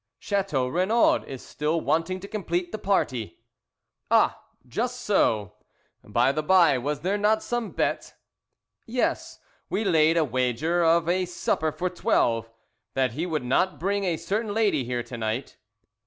"Chateau 0.17 0.67
Renaud 0.67 1.25
is 1.27 1.45
still 1.45 1.79
wanting 1.79 2.19
to 2.21 2.27
complete 2.27 2.71
the 2.71 2.79
party." 2.79 3.37
"Ah, 4.09 4.41
just 4.67 5.01
so. 5.01 5.53
By 6.03 6.31
the 6.31 6.41
by, 6.41 6.79
was 6.79 7.01
there 7.01 7.19
not 7.19 7.43
some 7.43 7.69
bet?" 7.69 8.15
"Yes. 8.87 9.37
We 9.69 9.83
laid 9.83 10.17
a 10.17 10.25
wager 10.25 10.83
of 10.83 11.07
a 11.07 11.25
supper 11.25 11.71
for 11.71 11.87
twelve, 11.91 12.49
that 12.95 13.11
he 13.11 13.27
would 13.27 13.43
not 13.45 13.79
bring 13.79 14.03
a 14.03 14.17
certain 14.17 14.55
lady 14.55 14.83
here 14.85 15.03
to 15.03 15.17
night." 15.19 15.57